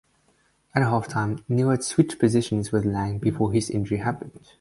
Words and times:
At 0.73 0.81
halftime 0.81 1.43
Neal 1.47 1.69
had 1.69 1.83
switched 1.83 2.17
positions 2.17 2.71
with 2.71 2.85
Lang 2.85 3.19
before 3.19 3.53
his 3.53 3.69
injury 3.69 3.99
happened. 3.99 4.43